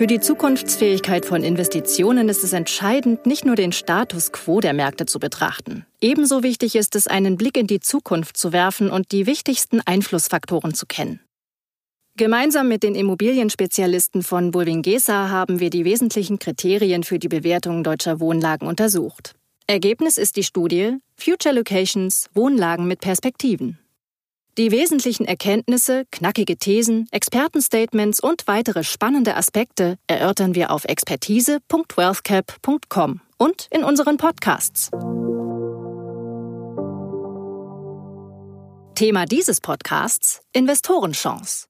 Für 0.00 0.06
die 0.06 0.18
Zukunftsfähigkeit 0.18 1.26
von 1.26 1.44
Investitionen 1.44 2.30
ist 2.30 2.42
es 2.42 2.54
entscheidend, 2.54 3.26
nicht 3.26 3.44
nur 3.44 3.54
den 3.54 3.70
Status 3.70 4.32
quo 4.32 4.60
der 4.60 4.72
Märkte 4.72 5.04
zu 5.04 5.18
betrachten. 5.18 5.84
Ebenso 6.00 6.42
wichtig 6.42 6.74
ist 6.74 6.96
es, 6.96 7.06
einen 7.06 7.36
Blick 7.36 7.58
in 7.58 7.66
die 7.66 7.80
Zukunft 7.80 8.38
zu 8.38 8.54
werfen 8.54 8.88
und 8.88 9.12
die 9.12 9.26
wichtigsten 9.26 9.82
Einflussfaktoren 9.84 10.72
zu 10.72 10.86
kennen. 10.86 11.20
Gemeinsam 12.16 12.66
mit 12.66 12.82
den 12.82 12.94
Immobilienspezialisten 12.94 14.22
von 14.22 14.52
Bulwingesa 14.52 15.28
haben 15.28 15.60
wir 15.60 15.68
die 15.68 15.84
wesentlichen 15.84 16.38
Kriterien 16.38 17.04
für 17.04 17.18
die 17.18 17.28
Bewertung 17.28 17.84
deutscher 17.84 18.20
Wohnlagen 18.20 18.66
untersucht. 18.66 19.34
Ergebnis 19.66 20.16
ist 20.16 20.36
die 20.36 20.44
Studie 20.44 20.96
Future 21.14 21.54
Locations 21.54 22.30
Wohnlagen 22.32 22.88
mit 22.88 23.02
Perspektiven. 23.02 23.78
Die 24.58 24.72
wesentlichen 24.72 25.26
Erkenntnisse, 25.26 26.06
knackige 26.10 26.56
Thesen, 26.56 27.06
Expertenstatements 27.12 28.18
und 28.20 28.42
weitere 28.46 28.82
spannende 28.82 29.36
Aspekte 29.36 29.96
erörtern 30.08 30.56
wir 30.56 30.72
auf 30.72 30.84
expertise.wealthcap.com 30.84 33.20
und 33.38 33.68
in 33.70 33.84
unseren 33.84 34.16
Podcasts. 34.16 34.90
Thema 38.96 39.24
dieses 39.24 39.60
Podcasts 39.60 40.40
Investorenchance. 40.52 41.66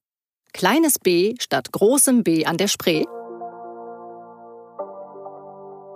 Kleines 0.51 0.97
B 0.99 1.35
statt 1.39 1.71
großem 1.71 2.23
B 2.23 2.45
an 2.45 2.57
der 2.57 2.67
Spree. 2.67 3.05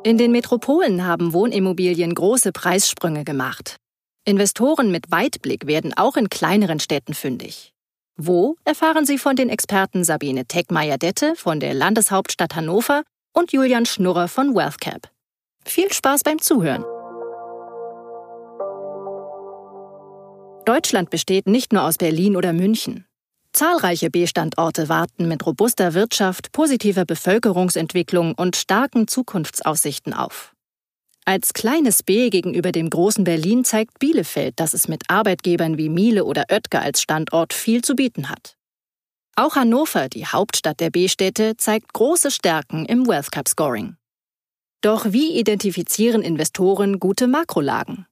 In 0.04 0.20
den 0.20 0.32
Metropolen 0.32 1.04
haben 1.04 1.34
Wohnimmobilien 1.34 2.14
große 2.14 2.52
Preissprünge 2.52 3.24
gemacht. 3.26 3.78
Investoren 4.28 4.90
mit 4.90 5.12
Weitblick 5.12 5.68
werden 5.68 5.94
auch 5.96 6.18
in 6.18 6.30
kleineren 6.30 6.80
Städten 6.80 7.14
fündig. 7.14 7.74
Wo 8.18 8.56
erfahren 8.66 9.06
Sie 9.06 9.20
von 9.20 9.36
den 9.36 9.50
Experten 9.50 10.04
Sabine 10.04 10.46
Teckmeier-Dette 10.48 11.36
von 11.36 11.60
der 11.60 11.76
Landeshauptstadt 11.76 12.56
Hannover 12.56 13.04
und 13.34 13.54
Julian 13.54 13.86
Schnurrer 13.86 14.28
von 14.28 14.56
WealthCap. 14.56 15.12
Viel 15.64 15.94
Spaß 15.94 16.24
beim 16.24 16.42
Zuhören. 16.42 16.84
Deutschland 20.66 21.12
besteht 21.12 21.46
nicht 21.46 21.72
nur 21.72 21.84
aus 21.84 22.00
Berlin 22.00 22.36
oder 22.36 22.52
München. 22.52 23.06
Zahlreiche 23.54 24.10
B-Standorte 24.10 24.90
warten 24.90 25.28
mit 25.28 25.46
robuster 25.46 25.94
Wirtschaft, 25.94 26.52
positiver 26.52 27.06
Bevölkerungsentwicklung 27.06 28.34
und 28.34 28.56
starken 28.56 29.08
Zukunftsaussichten 29.08 30.16
auf. 30.16 30.55
Als 31.28 31.54
kleines 31.54 32.04
B 32.04 32.30
gegenüber 32.30 32.72
dem 32.72 32.88
großen 32.88 33.24
Berlin 33.24 33.64
zeigt 33.64 33.98
Bielefeld, 33.98 34.60
dass 34.60 34.76
es 34.76 34.88
mit 34.88 35.10
Arbeitgebern 35.10 35.76
wie 35.76 35.90
Miele 35.90 36.24
oder 36.24 36.46
Oetker 36.52 36.84
als 36.84 37.02
Standort 37.02 37.52
viel 37.52 37.82
zu 37.82 37.96
bieten 37.96 38.30
hat. 38.30 38.56
Auch 39.36 39.56
Hannover, 39.56 40.08
die 40.08 40.28
Hauptstadt 40.28 40.80
der 40.80 40.92
B-Städte, 40.92 41.58
zeigt 41.58 41.94
große 41.94 42.30
Stärken 42.30 42.86
im 42.86 43.08
Wealth 43.08 43.32
Cup 43.32 43.48
Scoring. 43.48 43.98
Doch 44.82 45.12
wie 45.12 45.40
identifizieren 45.40 46.22
Investoren 46.22 47.00
gute 47.00 47.28
Makrolagen? 47.28 48.06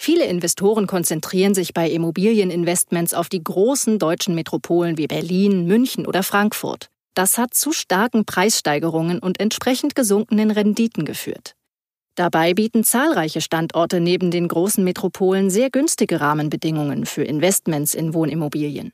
Viele 0.00 0.24
Investoren 0.24 0.86
konzentrieren 0.86 1.52
sich 1.52 1.74
bei 1.74 1.90
Immobilieninvestments 1.90 3.12
auf 3.12 3.28
die 3.28 3.44
großen 3.44 3.98
deutschen 3.98 4.34
Metropolen 4.34 4.96
wie 4.96 5.06
Berlin, 5.06 5.66
München 5.66 6.06
oder 6.06 6.22
Frankfurt. 6.22 6.88
Das 7.12 7.36
hat 7.36 7.52
zu 7.52 7.72
starken 7.72 8.24
Preissteigerungen 8.24 9.18
und 9.18 9.38
entsprechend 9.38 9.94
gesunkenen 9.94 10.50
Renditen 10.50 11.04
geführt. 11.04 11.57
Dabei 12.18 12.52
bieten 12.52 12.82
zahlreiche 12.82 13.40
Standorte 13.40 14.00
neben 14.00 14.32
den 14.32 14.48
großen 14.48 14.82
Metropolen 14.82 15.50
sehr 15.50 15.70
günstige 15.70 16.20
Rahmenbedingungen 16.20 17.06
für 17.06 17.22
Investments 17.22 17.94
in 17.94 18.12
Wohnimmobilien. 18.12 18.92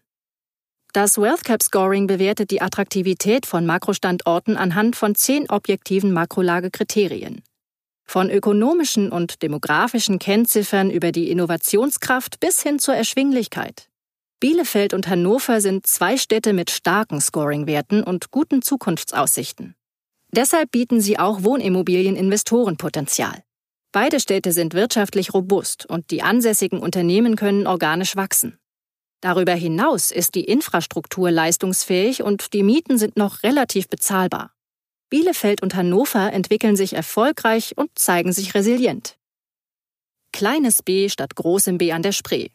Das 0.93 1.17
WealthCap 1.17 1.63
Scoring 1.63 2.07
bewertet 2.07 2.51
die 2.51 2.61
Attraktivität 2.61 3.47
von 3.47 3.65
Makrostandorten 3.65 4.59
anhand 4.59 4.95
von 4.95 5.15
zehn 5.15 5.49
objektiven 5.49 6.13
Makrolagekriterien. 6.13 7.43
Von 8.05 8.29
ökonomischen 8.29 9.11
und 9.11 9.43
demografischen 9.43 10.19
Kennziffern 10.19 10.91
über 10.91 11.11
die 11.11 11.31
Innovationskraft 11.31 12.41
bis 12.41 12.63
hin 12.63 12.79
zur 12.79 12.95
Erschwinglichkeit. 12.95 13.89
Bielefeld 14.39 14.93
und 14.93 15.09
Hannover 15.09 15.63
sind 15.63 15.87
zwei 15.87 16.19
Städte 16.19 16.53
mit 16.53 16.71
starken 16.71 17.23
Scoringwerten 17.23 18.05
und 18.05 18.31
guten 18.31 18.61
Zukunftsaussichten. 18.61 19.77
Deshalb 20.37 20.73
bieten 20.73 21.01
sie 21.01 21.17
auch 21.17 21.45
Wohnimmobilien 21.45 22.17
Investorenpotenzial. 22.17 23.45
Beide 23.93 24.19
Städte 24.19 24.51
sind 24.51 24.75
wirtschaftlich 24.75 25.33
robust 25.33 25.87
und 25.87 26.11
die 26.11 26.23
ansässigen 26.23 26.81
Unternehmen 26.81 27.37
können 27.37 27.69
organisch 27.69 28.17
wachsen. 28.17 28.59
Darüber 29.21 29.55
hinaus 29.55 30.11
ist 30.11 30.35
die 30.35 30.43
Infrastruktur 30.43 31.31
leistungsfähig 31.31 32.25
und 32.25 32.53
die 32.53 32.65
Mieten 32.65 32.99
sind 32.99 33.17
noch 33.17 33.45
relativ 33.45 33.89
bezahlbar. 33.89 34.53
Bielefeld 35.09 35.63
und 35.63 35.77
Hannover 35.77 36.33
entwickeln 36.33 36.75
sich 36.75 36.95
erfolgreich 36.95 37.79
und 37.79 37.97
zeigen 37.97 38.33
sich 38.33 38.57
resilient. 38.57 39.17
Kleines 40.33 40.83
B 40.83 41.09
statt 41.09 41.37
großem 41.37 41.79
B 41.79 41.93
an 41.93 42.03
der 42.03 42.11
Spree. 42.11 42.49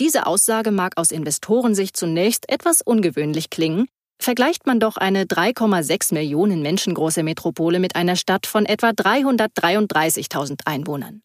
Diese 0.00 0.26
Aussage 0.26 0.72
mag 0.72 0.96
aus 0.96 1.12
Investorensicht 1.12 1.96
zunächst 1.96 2.48
etwas 2.48 2.82
ungewöhnlich 2.82 3.50
klingen, 3.50 3.86
Vergleicht 4.22 4.66
man 4.66 4.80
doch 4.80 4.98
eine 4.98 5.24
3,6 5.24 6.12
Millionen 6.12 6.60
Menschen 6.60 6.92
große 6.92 7.22
Metropole 7.22 7.80
mit 7.80 7.96
einer 7.96 8.16
Stadt 8.16 8.46
von 8.46 8.66
etwa 8.66 8.90
333.000 8.90 10.66
Einwohnern. 10.66 11.22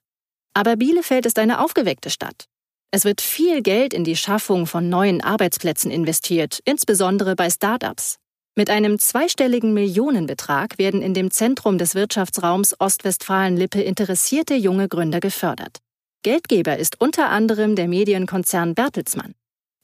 Aber 0.53 0.77
Bielefeld 0.77 1.25
ist 1.25 1.37
eine 1.37 1.59
aufgeweckte 1.59 2.09
Stadt. 2.09 2.45
Es 2.91 3.03
wird 3.03 3.19
viel 3.19 3.61
Geld 3.61 3.93
in 3.93 4.05
die 4.05 4.15
Schaffung 4.15 4.65
von 4.65 4.87
neuen 4.87 5.21
Arbeitsplätzen 5.21 5.91
investiert, 5.91 6.59
insbesondere 6.63 7.35
bei 7.35 7.49
Start-ups. 7.49 8.15
Mit 8.55 8.69
einem 8.69 8.97
zweistelligen 8.97 9.73
Millionenbetrag 9.73 10.77
werden 10.77 11.01
in 11.01 11.13
dem 11.13 11.31
Zentrum 11.31 11.77
des 11.77 11.95
Wirtschaftsraums 11.95 12.79
Ostwestfalen-Lippe 12.79 13.81
interessierte 13.81 14.55
junge 14.55 14.87
Gründer 14.87 15.19
gefördert. 15.19 15.79
Geldgeber 16.23 16.77
ist 16.77 17.01
unter 17.01 17.27
anderem 17.27 17.75
der 17.75 17.89
Medienkonzern 17.89 18.73
Bertelsmann. 18.73 19.35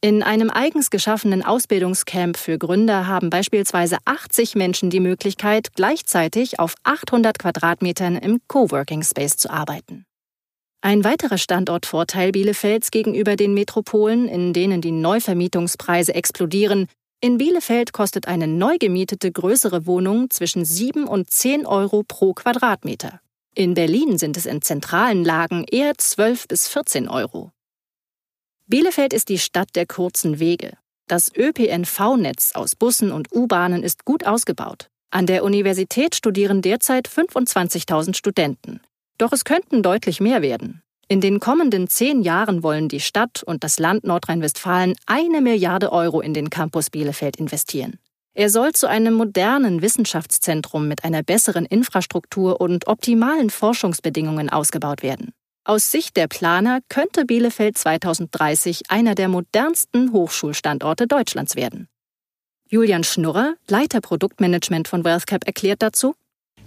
In 0.03 0.23
einem 0.23 0.49
eigens 0.49 0.89
geschaffenen 0.89 1.43
Ausbildungscamp 1.43 2.35
für 2.35 2.57
Gründer 2.57 3.05
haben 3.05 3.29
beispielsweise 3.29 3.97
80 4.05 4.55
Menschen 4.55 4.89
die 4.89 4.99
Möglichkeit, 4.99 5.73
gleichzeitig 5.75 6.59
auf 6.59 6.73
800 6.83 7.37
Quadratmetern 7.37 8.15
im 8.15 8.39
Coworking 8.47 9.03
Space 9.03 9.37
zu 9.37 9.51
arbeiten. 9.51 10.05
Ein 10.81 11.03
weiterer 11.03 11.37
Standortvorteil 11.37 12.31
Bielefelds 12.31 12.89
gegenüber 12.89 13.35
den 13.35 13.53
Metropolen, 13.53 14.27
in 14.27 14.53
denen 14.53 14.81
die 14.81 14.89
Neuvermietungspreise 14.89 16.15
explodieren, 16.15 16.87
in 17.23 17.37
Bielefeld 17.37 17.93
kostet 17.93 18.27
eine 18.27 18.47
neu 18.47 18.77
gemietete 18.79 19.31
größere 19.31 19.85
Wohnung 19.85 20.31
zwischen 20.31 20.65
7 20.65 21.03
und 21.03 21.29
10 21.29 21.67
Euro 21.67 22.01
pro 22.01 22.33
Quadratmeter. 22.33 23.21
In 23.53 23.75
Berlin 23.75 24.17
sind 24.17 24.35
es 24.35 24.47
in 24.47 24.63
zentralen 24.63 25.23
Lagen 25.23 25.63
eher 25.69 25.95
12 25.95 26.47
bis 26.47 26.67
14 26.67 27.07
Euro. 27.07 27.51
Bielefeld 28.71 29.11
ist 29.11 29.27
die 29.27 29.37
Stadt 29.37 29.67
der 29.75 29.85
kurzen 29.85 30.39
Wege. 30.39 30.77
Das 31.09 31.29
ÖPNV-Netz 31.35 32.53
aus 32.53 32.77
Bussen 32.77 33.11
und 33.11 33.27
U-Bahnen 33.35 33.83
ist 33.83 34.05
gut 34.05 34.25
ausgebaut. 34.25 34.87
An 35.09 35.25
der 35.25 35.43
Universität 35.43 36.15
studieren 36.15 36.61
derzeit 36.61 37.09
25.000 37.09 38.15
Studenten. 38.15 38.79
Doch 39.17 39.33
es 39.33 39.43
könnten 39.43 39.83
deutlich 39.83 40.21
mehr 40.21 40.41
werden. 40.41 40.81
In 41.09 41.19
den 41.19 41.41
kommenden 41.41 41.89
zehn 41.89 42.21
Jahren 42.21 42.63
wollen 42.63 42.87
die 42.87 43.01
Stadt 43.01 43.43
und 43.43 43.65
das 43.65 43.77
Land 43.77 44.05
Nordrhein-Westfalen 44.05 44.95
eine 45.05 45.41
Milliarde 45.41 45.91
Euro 45.91 46.21
in 46.21 46.33
den 46.33 46.49
Campus 46.49 46.89
Bielefeld 46.89 47.35
investieren. 47.35 47.99
Er 48.33 48.49
soll 48.49 48.71
zu 48.71 48.87
einem 48.87 49.15
modernen 49.15 49.81
Wissenschaftszentrum 49.81 50.87
mit 50.87 51.03
einer 51.03 51.23
besseren 51.23 51.65
Infrastruktur 51.65 52.61
und 52.61 52.87
optimalen 52.87 53.49
Forschungsbedingungen 53.49 54.49
ausgebaut 54.49 55.03
werden. 55.03 55.33
Aus 55.63 55.91
Sicht 55.91 56.17
der 56.17 56.27
Planer 56.27 56.79
könnte 56.89 57.23
Bielefeld 57.23 57.77
2030 57.77 58.89
einer 58.89 59.13
der 59.13 59.27
modernsten 59.27 60.11
Hochschulstandorte 60.11 61.05
Deutschlands 61.05 61.55
werden. 61.55 61.87
Julian 62.67 63.03
Schnurrer, 63.03 63.53
Leiter 63.67 64.01
Produktmanagement 64.01 64.87
von 64.87 65.05
WealthCap, 65.05 65.45
erklärt 65.45 65.83
dazu: 65.83 66.15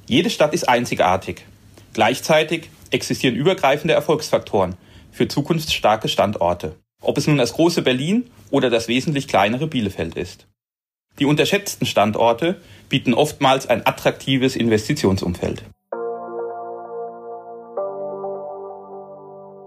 Jede 0.07 0.31
Stadt 0.31 0.55
ist 0.55 0.69
einzigartig. 0.69 1.45
Gleichzeitig 1.93 2.71
existieren 2.91 3.35
übergreifende 3.35 3.95
Erfolgsfaktoren 3.95 4.77
für 5.11 5.27
zukunftsstarke 5.27 6.09
Standorte. 6.09 6.77
Ob 7.01 7.19
es 7.19 7.27
nun 7.27 7.39
das 7.39 7.55
große 7.55 7.83
Berlin 7.83 8.31
oder 8.53 8.71
das 8.71 8.87
wesentlich 8.87 9.27
kleinere 9.27 9.67
Bielefeld 9.67 10.15
ist. 10.15 10.47
Die 11.19 11.25
unterschätzten 11.25 11.87
Standorte 11.87 12.61
bieten 12.89 13.13
oftmals 13.13 13.67
ein 13.67 13.85
attraktives 13.85 14.55
Investitionsumfeld. 14.55 15.65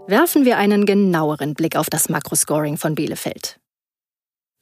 Werfen 0.10 0.46
wir 0.46 0.58
einen 0.58 0.86
genaueren 0.86 1.54
Blick 1.54 1.76
auf 1.76 1.90
das 1.90 2.08
Makroscoring 2.08 2.78
von 2.78 2.96
Bielefeld. 2.96 3.60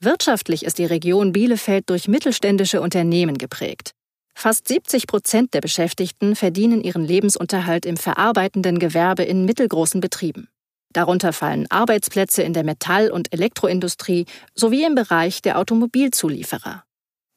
Wirtschaftlich 0.02 0.66
ist 0.66 0.80
die 0.80 0.86
Region 0.86 1.34
Bielefeld 1.34 1.88
durch 1.92 2.08
mittelständische 2.08 2.82
Unternehmen 2.82 3.38
geprägt. 3.38 3.92
Fast 4.34 4.68
70 4.68 5.06
Prozent 5.06 5.54
der 5.54 5.62
Beschäftigten 5.62 6.36
verdienen 6.36 6.82
ihren 6.82 7.06
Lebensunterhalt 7.06 7.86
im 7.86 7.96
verarbeitenden 7.96 8.80
Gewerbe 8.80 9.22
in 9.22 9.46
mittelgroßen 9.46 10.02
Betrieben. 10.02 10.48
Darunter 10.94 11.32
fallen 11.32 11.70
Arbeitsplätze 11.70 12.42
in 12.42 12.54
der 12.54 12.64
Metall- 12.64 13.12
und 13.12 13.32
Elektroindustrie 13.32 14.26
sowie 14.56 14.84
im 14.84 14.96
Bereich 14.96 15.44
der 15.44 15.60
Automobilzulieferer. 15.60 16.86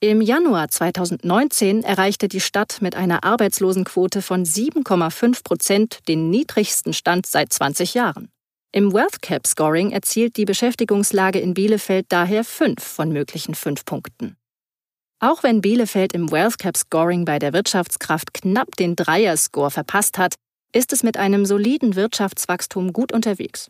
Im 0.00 0.20
Januar 0.20 0.68
2019 0.68 1.82
erreichte 1.82 2.28
die 2.28 2.40
Stadt 2.40 2.78
mit 2.80 2.94
einer 2.94 3.24
Arbeitslosenquote 3.24 4.22
von 4.22 4.44
7,5 4.44 5.42
Prozent 5.42 5.98
den 6.06 6.30
niedrigsten 6.30 6.92
Stand 6.92 7.26
seit 7.26 7.52
20 7.52 7.94
Jahren. 7.94 8.28
Im 8.70 8.92
Wealth 8.92 9.22
Cap 9.22 9.44
Scoring 9.44 9.90
erzielt 9.90 10.36
die 10.36 10.44
Beschäftigungslage 10.44 11.40
in 11.40 11.52
Bielefeld 11.52 12.06
daher 12.10 12.44
fünf 12.44 12.80
von 12.80 13.08
möglichen 13.08 13.56
fünf 13.56 13.84
Punkten. 13.84 14.36
Auch 15.18 15.42
wenn 15.42 15.62
Bielefeld 15.62 16.12
im 16.12 16.30
Wealth 16.30 16.58
Cap 16.58 16.76
Scoring 16.76 17.24
bei 17.24 17.40
der 17.40 17.52
Wirtschaftskraft 17.52 18.32
knapp 18.32 18.76
den 18.76 18.94
Dreier-Score 18.94 19.72
verpasst 19.72 20.16
hat, 20.16 20.34
ist 20.72 20.92
es 20.92 21.02
mit 21.02 21.16
einem 21.16 21.44
soliden 21.44 21.96
Wirtschaftswachstum 21.96 22.92
gut 22.92 23.12
unterwegs. 23.12 23.68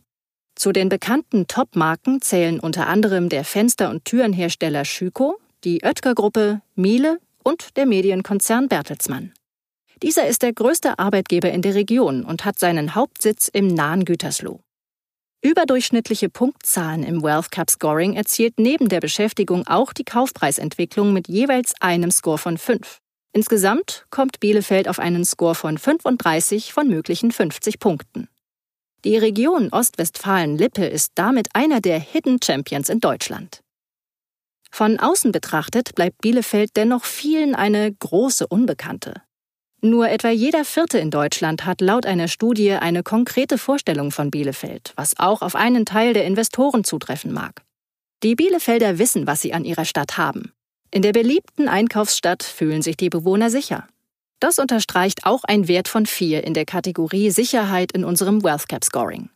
Zu 0.57 0.73
den 0.73 0.91
bekannten 0.91 1.47
Top-Marken 1.47 2.21
zählen 2.21 2.61
unter 2.61 2.87
anderem 2.87 3.31
der 3.31 3.45
Fenster- 3.45 3.89
und 3.89 4.05
Türenhersteller 4.05 4.85
Schüko, 4.85 5.39
die 5.65 5.83
Oetker-Gruppe, 5.83 6.63
Miele 6.75 7.19
und 7.43 7.77
der 7.77 7.87
Medienkonzern 7.87 8.69
Bertelsmann. 8.69 9.33
Dieser 10.03 10.27
ist 10.27 10.43
der 10.43 10.53
größte 10.53 10.99
Arbeitgeber 10.99 11.51
in 11.51 11.63
der 11.63 11.75
Region 11.75 12.25
und 12.25 12.45
hat 12.45 12.59
seinen 12.59 12.95
Hauptsitz 12.95 13.49
im 13.49 13.67
nahen 13.67 14.05
Gütersloh. 14.05 14.61
Überdurchschnittliche 15.41 16.29
Punktzahlen 16.29 17.05
im 17.05 17.23
Wealth 17.23 17.51
Cup 17.51 17.71
Scoring 17.71 18.15
erzielt 18.15 18.59
neben 18.59 18.89
der 18.89 19.01
Beschäftigung 19.01 19.67
auch 19.67 19.93
die 19.93 20.05
Kaufpreisentwicklung 20.05 21.13
mit 21.13 21.29
jeweils 21.29 21.75
einem 21.81 22.11
Score 22.11 22.39
von 22.39 22.59
5. 22.59 22.99
Insgesamt 23.33 24.05
kommt 24.11 24.41
Bielefeld 24.41 24.89
auf 24.89 24.99
einen 24.99 25.25
Score 25.25 25.55
von 25.55 25.79
35 25.79 26.73
von 26.73 26.89
möglichen 26.89 27.31
50 27.31 27.79
Punkten. 27.79 28.29
Die 29.05 29.17
Region 29.17 29.69
Ostwestfalen-Lippe 29.71 30.85
ist 30.85 31.13
damit 31.15 31.49
einer 31.55 31.81
der 31.81 32.01
Hidden 32.01 32.41
Champions 32.43 32.89
in 32.89 32.99
Deutschland. 32.99 33.61
Von 34.71 34.99
außen 34.99 35.33
betrachtet 35.33 35.95
bleibt 35.95 36.21
Bielefeld 36.21 36.71
dennoch 36.77 37.05
vielen 37.05 37.55
eine 37.55 37.93
große 37.93 38.47
Unbekannte. 38.47 39.23
Nur 39.81 40.09
etwa 40.09 40.31
jeder 40.31 40.65
Vierte 40.65 40.99
in 40.99 41.11
Deutschland 41.11 41.65
hat 41.65 41.81
laut 41.81 42.05
einer 42.05 42.27
Studie 42.27 42.73
eine 42.73 43.05
konkrete 43.05 43.59
Vorstellung 43.59 44.11
von 44.11 44.31
Bielefeld, 44.31 44.93
was 44.97 45.19
auch 45.19 45.41
auf 45.41 45.55
einen 45.55 45.87
Teil 45.87 46.15
der 46.15 46.25
Investoren 46.25 46.83
zutreffen 46.83 47.33
mag. 47.33 47.63
Die 48.25 48.35
Bielefelder 48.35 48.99
wissen, 48.99 49.29
was 49.29 49.41
sie 49.41 49.53
an 49.53 49.65
ihrer 49.65 49.85
Stadt 49.85 50.19
haben. 50.19 50.53
In 50.91 51.03
der 51.03 51.13
beliebten 51.13 51.69
Einkaufsstadt 51.69 52.43
fühlen 52.43 52.83
sich 52.83 52.97
die 52.97 53.11
Bewohner 53.11 53.51
sicher. 53.51 53.87
Das 54.41 54.59
unterstreicht 54.59 55.27
auch 55.27 55.45
ein 55.45 55.69
Wert 55.69 55.87
von 55.87 56.07
vier 56.07 56.45
in 56.45 56.55
der 56.55 56.65
Kategorie 56.65 57.31
Sicherheit 57.31 57.93
in 57.93 58.05
unserem 58.05 58.43
Wealth 58.43 58.69
Cap 58.69 58.85
Scoring. 58.85 59.31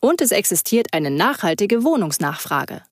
Und 0.00 0.20
es 0.20 0.30
existiert 0.30 0.88
eine 0.92 1.10
nachhaltige 1.10 1.82
Wohnungsnachfrage. 1.82 2.82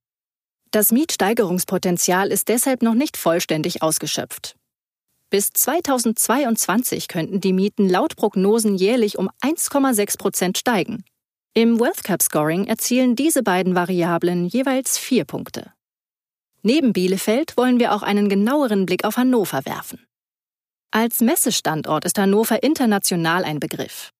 Das 0.76 0.93
Mietsteigerungspotenzial 0.93 2.31
ist 2.31 2.49
deshalb 2.49 2.82
noch 2.82 2.93
nicht 2.93 3.17
vollständig 3.17 3.81
ausgeschöpft. 3.81 4.56
Bis 5.31 5.49
2022 5.55 7.08
könnten 7.08 7.40
die 7.40 7.55
Mieten 7.55 7.88
laut 7.88 8.14
Prognosen 8.17 8.75
jährlich 8.75 9.17
um 9.17 9.31
1,6 9.43 10.19
Prozent 10.19 10.58
steigen. 10.58 11.02
Im 11.55 11.81
Wealth 11.81 12.05
Cap 12.05 12.20
Scoring 12.23 12.67
erzielen 12.67 13.17
diese 13.17 13.43
beiden 13.43 13.75
Variablen 13.75 14.44
jeweils 14.49 14.99
vier 14.99 15.25
Punkte. 15.25 15.73
Neben 16.61 16.93
Bielefeld 16.93 17.56
wollen 17.56 17.81
wir 17.81 17.94
auch 17.94 18.02
einen 18.02 18.28
genaueren 18.28 18.84
Blick 18.84 19.06
auf 19.06 19.17
Hannover 19.17 19.64
werfen. 19.64 20.06
Als 20.90 21.20
Messestandort 21.20 22.05
ist 22.05 22.19
Hannover 22.19 22.62
international 22.62 23.44
ein 23.44 23.61
Begriff. 23.61 24.11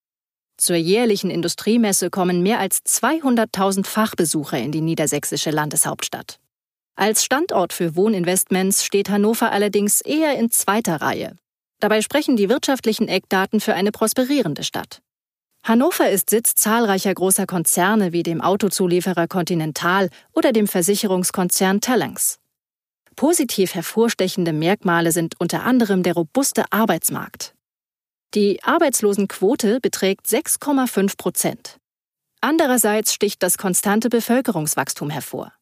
Zur 0.57 0.77
jährlichen 0.77 1.29
Industriemesse 1.29 2.09
kommen 2.09 2.43
mehr 2.43 2.61
als 2.61 2.83
200.000 2.83 3.85
Fachbesucher 3.85 4.59
in 4.59 4.73
die 4.73 4.81
niedersächsische 4.81 5.51
Landeshauptstadt. 5.51 6.39
Als 6.99 7.23
Standort 7.23 7.75
für 7.75 7.95
Wohninvestments 7.95 8.83
steht 8.83 9.11
Hannover 9.11 9.53
allerdings 9.53 10.01
eher 10.01 10.39
in 10.39 10.51
zweiter 10.51 11.03
Reihe. 11.03 11.37
Dabei 11.79 12.01
sprechen 12.01 12.37
die 12.37 12.49
wirtschaftlichen 12.49 13.07
Eckdaten 13.07 13.61
für 13.61 13.75
eine 13.75 13.93
prosperierende 13.93 14.65
Stadt. 14.65 15.03
Hannover 15.63 16.09
ist 16.09 16.31
Sitz 16.31 16.55
zahlreicher 16.55 17.13
großer 17.13 17.45
Konzerne 17.45 18.13
wie 18.13 18.23
dem 18.23 18.41
Autozulieferer 18.41 19.29
Continental 19.29 20.09
oder 20.33 20.53
dem 20.53 20.67
Versicherungskonzern 20.67 21.83
Talanx. 21.83 22.39
Positiv 23.15 23.75
hervorstechende 23.75 24.55
Merkmale 24.55 25.13
sind 25.13 25.39
unter 25.39 25.65
anderem 25.65 26.03
der 26.03 26.15
robuste 26.15 26.65
Arbeitsmarkt. 26.71 27.55
Die 28.33 28.63
Arbeitslosenquote 28.63 29.81
beträgt 29.81 30.27
6,5 30.27 31.17
Prozent. 31.19 31.77
Andererseits 32.41 33.13
sticht 33.13 33.43
das 33.43 33.59
konstante 33.59 34.09
Bevölkerungswachstum 34.09 35.11
hervor. 35.11 35.53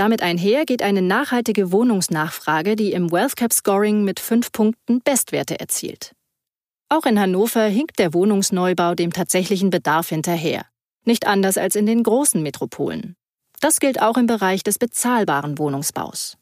Damit 0.00 0.22
einher 0.22 0.64
geht 0.64 0.82
eine 0.82 1.02
nachhaltige 1.02 1.72
Wohnungsnachfrage, 1.72 2.74
die 2.74 2.92
im 2.92 3.12
Wealth 3.12 3.36
Cap 3.36 3.52
Scoring 3.52 4.02
mit 4.02 4.18
fünf 4.18 4.50
Punkten 4.50 5.02
Bestwerte 5.02 5.60
erzielt. 5.60 6.14
Auch 6.88 7.04
in 7.04 7.20
Hannover 7.20 7.64
hinkt 7.64 7.98
der 7.98 8.14
Wohnungsneubau 8.14 8.94
dem 8.94 9.12
tatsächlichen 9.12 9.68
Bedarf 9.68 10.08
hinterher. 10.08 10.64
Nicht 11.04 11.26
anders 11.26 11.58
als 11.58 11.76
in 11.76 11.84
den 11.84 12.02
großen 12.02 12.42
Metropolen. 12.42 13.14
Das 13.60 13.78
gilt 13.78 14.00
auch 14.00 14.16
im 14.16 14.26
Bereich 14.26 14.62
des 14.62 14.78
bezahlbaren 14.78 15.58
Wohnungsbaus. 15.58 16.38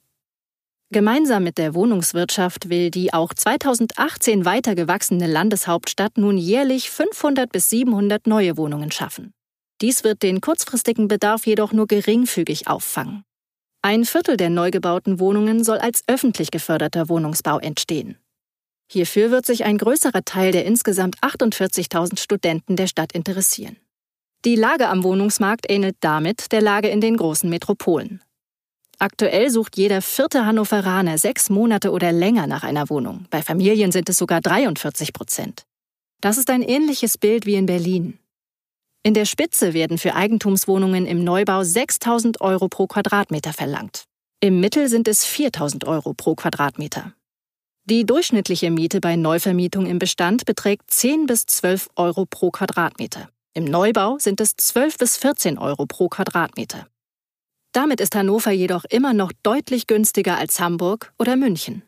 Gemeinsam 0.93 1.43
mit 1.43 1.59
der 1.59 1.75
Wohnungswirtschaft 1.75 2.69
will 2.69 2.93
die 2.93 3.13
auch 3.13 3.35
2018 3.35 4.45
weiter 4.45 4.77
gewachsene 4.77 5.27
Landeshauptstadt 5.27 6.17
nun 6.17 6.39
jährlich 6.39 6.91
500 6.91 7.51
bis 7.51 7.71
700 7.71 8.29
neue 8.29 8.57
Wohnungen 8.57 8.93
schaffen. 8.93 9.33
Dies 9.81 10.05
wird 10.05 10.23
den 10.23 10.41
kurzfristigen 10.41 11.09
Bedarf 11.09 11.45
jedoch 11.45 11.73
nur 11.73 11.89
geringfügig 11.89 12.69
auffangen. 12.69 13.25
Ein 13.89 14.05
Viertel 14.05 14.37
der 14.37 14.51
neu 14.51 14.71
gebauten 14.71 15.19
Wohnungen 15.19 15.65
soll 15.65 15.79
als 15.79 16.03
öffentlich 16.09 16.51
geförderter 16.51 17.09
Wohnungsbau 17.09 17.59
entstehen. 17.59 18.19
Hierfür 18.93 19.31
wird 19.31 19.47
sich 19.47 19.65
ein 19.65 19.79
größerer 19.79 20.27
Teil 20.27 20.53
der 20.53 20.67
insgesamt 20.67 21.17
48.000 21.23 22.19
Studenten 22.19 22.77
der 22.77 22.87
Stadt 22.87 23.13
interessieren. 23.13 23.79
Die 24.45 24.57
Lage 24.57 24.91
am 24.91 25.05
Wohnungsmarkt 25.05 25.71
ähnelt 25.71 25.97
damit 26.01 26.53
der 26.53 26.61
Lage 26.61 26.89
in 26.89 27.01
den 27.01 27.17
großen 27.17 27.49
Metropolen. 27.49 28.23
Aktuell 28.99 29.49
sucht 29.49 29.79
jeder 29.79 30.03
vierte 30.03 30.45
Hannoveraner 30.45 31.17
sechs 31.17 31.49
Monate 31.49 31.91
oder 31.91 32.13
länger 32.13 32.47
nach 32.47 32.65
einer 32.65 32.91
Wohnung. 32.91 33.25
Bei 33.31 33.41
Familien 33.41 33.91
sind 33.91 34.11
es 34.11 34.19
sogar 34.19 34.43
43 34.43 35.15
Prozent. 35.15 35.63
Das 36.21 36.37
ist 36.37 36.51
ein 36.51 36.61
ähnliches 36.61 37.17
Bild 37.17 37.47
wie 37.47 37.55
in 37.55 37.65
Berlin. 37.65 38.19
In 39.03 39.15
der 39.15 39.25
Spitze 39.25 39.75
werden 39.75 39.97
für 39.97 40.15
Eigentumswohnungen 40.15 41.07
im 41.07 41.23
Neubau 41.23 41.63
6000 41.63 42.41
Euro 42.41 42.69
pro 42.69 42.87
Quadratmeter 42.87 43.53
verlangt. 43.53 44.05
Im 44.41 44.61
Mittel 44.61 44.89
sind 44.89 45.09
es 45.09 45.25
4000 45.25 45.85
Euro 45.87 46.15
pro 46.15 46.35
Quadratmeter. 46.35 47.15
Die 47.85 48.05
durchschnittliche 48.05 48.71
Miete 48.71 49.01
bei 49.01 49.17
Neuvermietung 49.17 49.87
im 49.87 49.99
Bestand 49.99 50.45
beträgt 50.45 50.91
10 50.91 51.27
bis 51.27 51.47
12 51.47 51.89
Euro 51.97 52.27
pro 52.27 52.51
Quadratmeter. 52.51 53.31
Im 53.55 53.65
Neubau 53.65 54.19
sind 54.19 54.41
es 54.41 54.57
12 54.57 54.99
bis 54.99 55.17
14 55.17 55.59
Euro 55.59 55.87
pro 55.87 56.09
Quadratmeter. 56.09 56.87
Damit 57.73 58.01
ist 58.01 58.15
Hannover 58.15 58.51
jedoch 58.51 58.85
immer 58.85 59.15
noch 59.15 59.33
deutlich 59.43 59.87
günstiger 59.87 60.37
als 60.37 60.61
Hamburg 60.61 61.13
oder 61.19 61.37
München. 61.37 61.83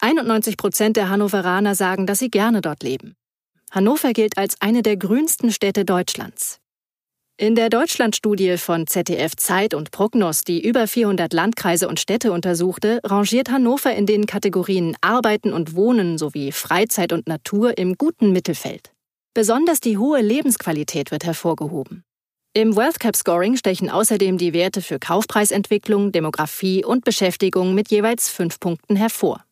91 0.00 0.56
Prozent 0.56 0.96
der 0.96 1.08
Hannoveraner 1.08 1.74
sagen, 1.74 2.06
dass 2.06 2.18
sie 2.18 2.30
gerne 2.30 2.60
dort 2.60 2.82
leben. 2.82 3.16
Hannover 3.70 4.12
gilt 4.12 4.38
als 4.38 4.56
eine 4.60 4.82
der 4.82 4.96
grünsten 4.96 5.50
Städte 5.50 5.84
Deutschlands. 5.84 6.60
In 7.38 7.54
der 7.54 7.68
Deutschlandstudie 7.68 8.56
von 8.56 8.86
ZDF 8.86 9.36
Zeit 9.36 9.74
und 9.74 9.90
Prognos, 9.90 10.42
die 10.42 10.66
über 10.66 10.86
400 10.86 11.34
Landkreise 11.34 11.86
und 11.86 12.00
Städte 12.00 12.32
untersuchte, 12.32 13.00
rangiert 13.04 13.50
Hannover 13.50 13.94
in 13.94 14.06
den 14.06 14.24
Kategorien 14.24 14.96
Arbeiten 15.02 15.52
und 15.52 15.74
Wohnen 15.74 16.16
sowie 16.16 16.50
Freizeit 16.50 17.12
und 17.12 17.28
Natur 17.28 17.76
im 17.76 17.96
guten 17.96 18.32
Mittelfeld. 18.32 18.92
Besonders 19.34 19.80
die 19.80 19.98
hohe 19.98 20.22
Lebensqualität 20.22 21.10
wird 21.10 21.26
hervorgehoben. 21.26 22.04
Im 22.54 22.74
Wealth 22.74 23.00
Cap 23.00 23.14
Scoring 23.14 23.58
stechen 23.58 23.90
außerdem 23.90 24.38
die 24.38 24.54
Werte 24.54 24.80
für 24.80 24.98
Kaufpreisentwicklung, 24.98 26.10
Demografie 26.10 26.82
und 26.86 27.04
Beschäftigung 27.04 27.74
mit 27.74 27.90
jeweils 27.90 28.30
fünf 28.30 28.58
Punkten 28.58 28.96
hervor. 28.96 29.45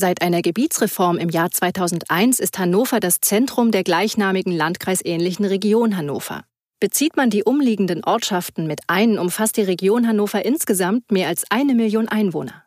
Seit 0.00 0.22
einer 0.22 0.40
Gebietsreform 0.40 1.18
im 1.18 1.28
Jahr 1.28 1.50
2001 1.50 2.40
ist 2.40 2.58
Hannover 2.58 3.00
das 3.00 3.20
Zentrum 3.20 3.70
der 3.70 3.84
gleichnamigen 3.84 4.50
landkreisähnlichen 4.50 5.44
Region 5.44 5.94
Hannover. 5.94 6.44
Bezieht 6.80 7.18
man 7.18 7.28
die 7.28 7.44
umliegenden 7.44 8.02
Ortschaften 8.02 8.66
mit 8.66 8.80
ein, 8.86 9.18
umfasst 9.18 9.58
die 9.58 9.62
Region 9.62 10.08
Hannover 10.08 10.42
insgesamt 10.42 11.12
mehr 11.12 11.28
als 11.28 11.44
eine 11.50 11.74
Million 11.74 12.08
Einwohner. 12.08 12.64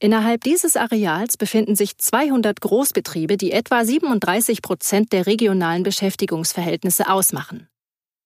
Innerhalb 0.00 0.44
dieses 0.44 0.76
Areals 0.76 1.38
befinden 1.38 1.76
sich 1.76 1.96
200 1.96 2.60
Großbetriebe, 2.60 3.38
die 3.38 3.52
etwa 3.52 3.82
37 3.82 4.60
Prozent 4.60 5.14
der 5.14 5.26
regionalen 5.26 5.82
Beschäftigungsverhältnisse 5.82 7.08
ausmachen. 7.08 7.68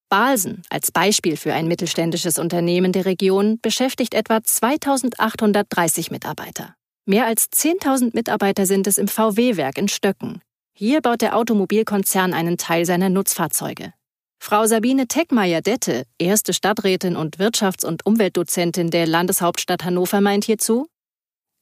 Balsen 0.09 0.63
als 0.71 0.91
Beispiel 0.91 1.37
für 1.37 1.55
ein 1.55 1.69
mittelständisches 1.69 2.41
Unternehmen 2.41 2.91
der 2.91 3.05
Region 3.05 3.61
beschäftigt 3.63 4.15
etwa 4.15 4.43
2830 4.43 6.11
Mitarbeiter. 6.11 6.75
Mehr 7.11 7.27
als 7.27 7.51
10.000 7.51 8.11
Mitarbeiter 8.15 8.67
sind 8.67 8.87
es 8.87 8.97
im 8.97 9.09
VW-Werk 9.09 9.79
in 9.79 9.89
Stöcken. 9.89 10.41
Hier 10.73 11.01
baut 11.01 11.23
der 11.23 11.37
Automobilkonzern 11.37 12.33
einen 12.33 12.57
Teil 12.57 12.87
seiner 12.87 13.09
Nutzfahrzeuge. 13.09 13.93
Frau 14.39 14.65
Sabine 14.67 15.09
Teckmeier-Dette, 15.09 16.05
erste 16.21 16.53
Stadträtin 16.53 17.17
und 17.17 17.39
Wirtschafts- 17.39 17.85
und 17.85 18.07
Umweltdozentin 18.07 18.93
der 18.93 19.09
Landeshauptstadt 19.09 19.85
Hannover, 19.85 20.21
meint 20.21 20.45
hierzu, 20.45 20.87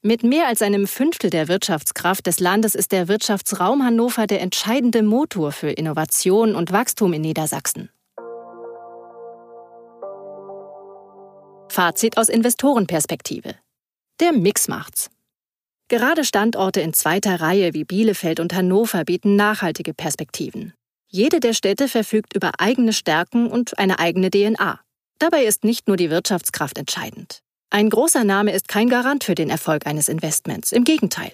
Mit 0.02 0.22
mehr 0.22 0.48
als 0.48 0.60
einem 0.60 0.86
Fünftel 0.86 1.30
der 1.30 1.48
Wirtschaftskraft 1.48 2.26
des 2.26 2.40
Landes 2.40 2.74
ist 2.74 2.92
der 2.92 3.08
Wirtschaftsraum 3.08 3.82
Hannover 3.82 4.26
der 4.26 4.42
entscheidende 4.42 5.02
Motor 5.02 5.52
für 5.52 5.70
Innovation 5.70 6.54
und 6.54 6.72
Wachstum 6.72 7.14
in 7.14 7.22
Niedersachsen. 7.22 7.88
Fazit 11.70 12.18
aus 12.18 12.28
Investorenperspektive. 12.28 13.54
Der 14.20 14.34
Mix 14.34 14.68
macht's. 14.68 15.08
Gerade 15.88 16.24
Standorte 16.24 16.82
in 16.82 16.92
zweiter 16.92 17.40
Reihe 17.40 17.72
wie 17.72 17.84
Bielefeld 17.84 18.40
und 18.40 18.54
Hannover 18.54 19.04
bieten 19.04 19.36
nachhaltige 19.36 19.94
Perspektiven. 19.94 20.74
Jede 21.10 21.40
der 21.40 21.54
Städte 21.54 21.88
verfügt 21.88 22.34
über 22.34 22.52
eigene 22.58 22.92
Stärken 22.92 23.50
und 23.50 23.78
eine 23.78 23.98
eigene 23.98 24.28
DNA. 24.30 24.80
Dabei 25.18 25.44
ist 25.44 25.64
nicht 25.64 25.88
nur 25.88 25.96
die 25.96 26.10
Wirtschaftskraft 26.10 26.76
entscheidend. 26.76 27.40
Ein 27.70 27.88
großer 27.88 28.24
Name 28.24 28.52
ist 28.52 28.68
kein 28.68 28.90
Garant 28.90 29.24
für 29.24 29.34
den 29.34 29.48
Erfolg 29.48 29.86
eines 29.86 30.10
Investments, 30.10 30.72
im 30.72 30.84
Gegenteil. 30.84 31.32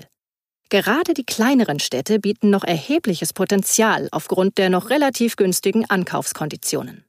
Gerade 0.68 1.14
die 1.14 1.25
kleineren 1.25 1.80
Städte 1.80 2.20
bieten 2.20 2.50
noch 2.50 2.64
erhebliches 2.64 3.32
Potenzial 3.32 4.08
aufgrund 4.12 4.58
der 4.58 4.70
noch 4.70 4.88
relativ 4.88 5.34
günstigen 5.34 5.84
Ankaufskonditionen. 5.90 7.04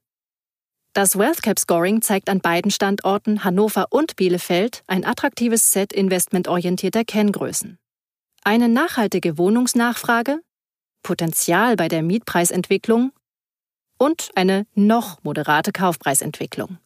Das 0.96 1.20
WealthCap 1.20 1.60
Scoring 1.60 2.02
zeigt 2.02 2.30
an 2.30 2.40
beiden 2.40 2.72
Standorten 2.72 3.44
Hannover 3.44 3.88
und 3.90 4.16
Bielefeld 4.16 4.82
ein 4.88 5.04
attraktives 5.04 5.74
Set 5.74 5.92
investmentorientierter 5.92 7.04
Kenngrößen. 7.04 7.78
Eine 8.46 8.70
nachhaltige 8.70 9.38
Wohnungsnachfrage, 9.38 10.40
Potenzial 11.04 11.76
bei 11.76 11.90
der 11.90 12.02
Mietpreisentwicklung 12.02 13.12
und 13.98 14.30
eine 14.36 14.68
noch 14.74 15.22
moderate 15.22 15.74
Kaufpreisentwicklung. 15.74 16.78